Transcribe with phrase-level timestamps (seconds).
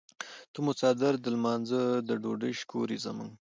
[0.51, 3.29] ته مو څادر د لمانځۀ د ډوډۍ شکور یې زموږ.